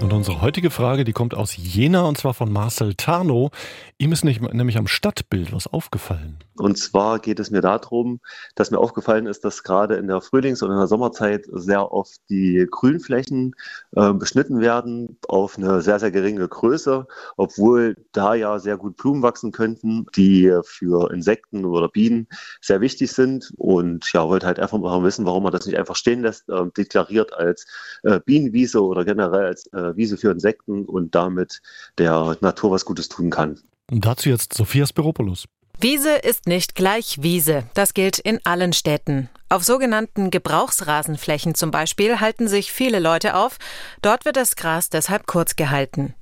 [0.00, 3.50] Und unsere heutige Frage, die kommt aus Jena und zwar von Marcel Tarnow.
[3.98, 6.38] Ihm ist nicht, nämlich am Stadtbild was aufgefallen.
[6.56, 8.20] Und zwar geht es mir darum,
[8.54, 12.18] dass mir aufgefallen ist, dass gerade in der Frühlings- und in der Sommerzeit sehr oft
[12.30, 13.54] die Grünflächen
[13.96, 19.22] äh, beschnitten werden auf eine sehr, sehr geringe Größe, obwohl da ja sehr gut Blumen
[19.22, 22.26] wachsen könnten, die für Insekten oder Bienen
[22.60, 23.52] sehr wichtig sind.
[23.56, 26.66] Und ja, wollte halt einfach mal wissen, warum man das nicht einfach stehen lässt, äh,
[26.76, 27.66] deklariert als
[28.02, 31.62] äh, Bienenwiese oder generell als äh, Wiese für Insekten und damit
[31.98, 33.58] der Natur was Gutes tun kann.
[33.90, 35.46] Und dazu jetzt Sophia Spiropoulos.
[35.82, 37.64] Wiese ist nicht gleich Wiese.
[37.72, 39.30] Das gilt in allen Städten.
[39.48, 43.56] Auf sogenannten Gebrauchsrasenflächen zum Beispiel halten sich viele Leute auf.
[44.02, 46.14] Dort wird das Gras deshalb kurz gehalten.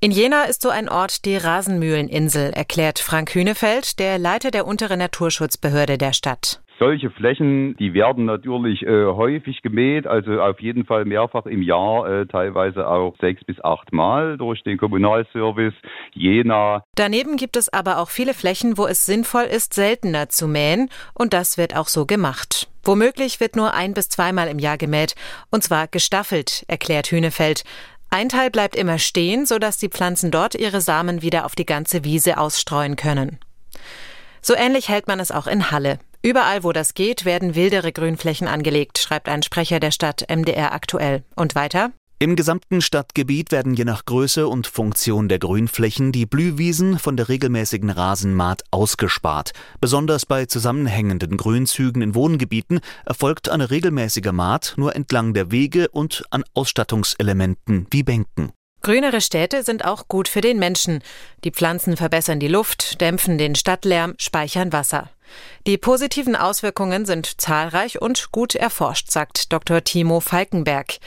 [0.00, 4.98] In Jena ist so ein Ort die Rasenmühleninsel, erklärt Frank Hünefeld, der Leiter der unteren
[4.98, 6.60] Naturschutzbehörde der Stadt.
[6.78, 12.06] Solche Flächen, die werden natürlich äh, häufig gemäht, also auf jeden Fall mehrfach im Jahr,
[12.06, 15.72] äh, teilweise auch sechs bis acht Mal durch den Kommunalservice
[16.12, 16.84] Jena.
[16.94, 21.32] Daneben gibt es aber auch viele Flächen, wo es sinnvoll ist, seltener zu mähen, und
[21.32, 22.68] das wird auch so gemacht.
[22.84, 25.14] Womöglich wird nur ein bis zweimal im Jahr gemäht,
[25.50, 27.64] und zwar gestaffelt, erklärt Hünefeld.
[28.10, 32.04] Ein Teil bleibt immer stehen, sodass die Pflanzen dort ihre Samen wieder auf die ganze
[32.04, 33.38] Wiese ausstreuen können.
[34.42, 35.98] So ähnlich hält man es auch in Halle.
[36.26, 41.22] Überall, wo das geht, werden wildere Grünflächen angelegt, schreibt ein Sprecher der Stadt MDR aktuell.
[41.36, 41.92] Und weiter?
[42.18, 47.28] Im gesamten Stadtgebiet werden je nach Größe und Funktion der Grünflächen die Blühwiesen von der
[47.28, 49.52] regelmäßigen Rasenmaat ausgespart.
[49.80, 56.24] Besonders bei zusammenhängenden Grünzügen in Wohngebieten erfolgt eine regelmäßige Maat nur entlang der Wege und
[56.30, 58.50] an Ausstattungselementen wie Bänken.
[58.86, 61.02] Grünere Städte sind auch gut für den Menschen.
[61.42, 65.10] Die Pflanzen verbessern die Luft, dämpfen den Stadtlärm, speichern Wasser.
[65.66, 69.82] Die positiven Auswirkungen sind zahlreich und gut erforscht, sagt Dr.
[69.82, 70.98] Timo Falkenberg.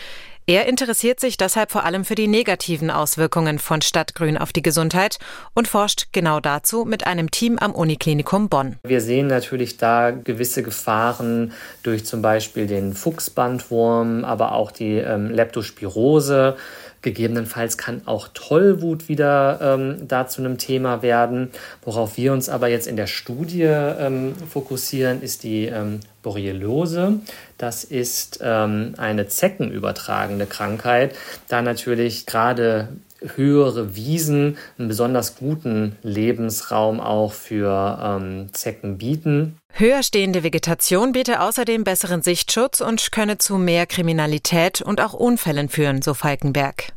[0.45, 5.19] Er interessiert sich deshalb vor allem für die negativen Auswirkungen von Stadtgrün auf die Gesundheit
[5.53, 8.77] und forscht genau dazu mit einem Team am Uniklinikum Bonn.
[8.83, 11.53] Wir sehen natürlich da gewisse Gefahren
[11.83, 16.57] durch zum Beispiel den Fuchsbandwurm, aber auch die ähm, Leptospirose.
[17.01, 21.49] Gegebenenfalls kann auch Tollwut wieder ähm, da zu einem Thema werden.
[21.83, 27.19] Worauf wir uns aber jetzt in der Studie ähm, fokussieren, ist die ähm, Borreliose.
[27.57, 31.15] Das ist ähm, eine zeckenübertragende Krankheit,
[31.47, 32.89] da natürlich gerade
[33.35, 39.57] höhere Wiesen einen besonders guten Lebensraum auch für ähm, Zecken bieten.
[39.73, 45.69] Höher stehende Vegetation biete außerdem besseren Sichtschutz und könne zu mehr Kriminalität und auch Unfällen
[45.69, 46.93] führen, so Falkenberg.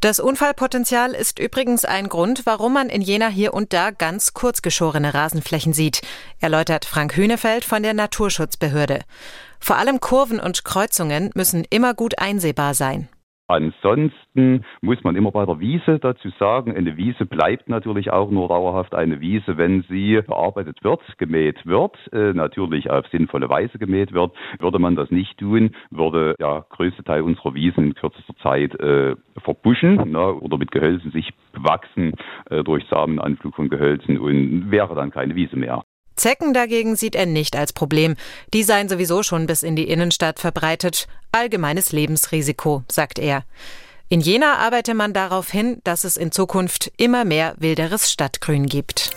[0.00, 5.12] Das Unfallpotenzial ist übrigens ein Grund, warum man in Jena hier und da ganz kurzgeschorene
[5.12, 6.00] Rasenflächen sieht,
[6.40, 9.00] erläutert Frank Hünefeld von der Naturschutzbehörde.
[9.60, 13.10] Vor allem Kurven und Kreuzungen müssen immer gut einsehbar sein.
[13.50, 18.46] Ansonsten muss man immer bei der Wiese dazu sagen, eine Wiese bleibt natürlich auch nur
[18.46, 24.12] dauerhaft eine Wiese, wenn sie bearbeitet wird, gemäht wird, äh, natürlich auf sinnvolle Weise gemäht
[24.12, 24.30] wird.
[24.60, 29.16] Würde man das nicht tun, würde der größte Teil unserer Wiesen in kürzester Zeit äh,
[29.42, 32.12] verbuschen ne, oder mit Gehölzen sich bewachsen
[32.50, 35.82] äh, durch Samenanflug von Gehölzen und wäre dann keine Wiese mehr.
[36.20, 38.14] Zecken dagegen sieht er nicht als Problem.
[38.52, 41.08] Die seien sowieso schon bis in die Innenstadt verbreitet.
[41.32, 43.44] Allgemeines Lebensrisiko, sagt er.
[44.10, 49.12] In Jena arbeite man darauf hin, dass es in Zukunft immer mehr wilderes Stadtgrün gibt.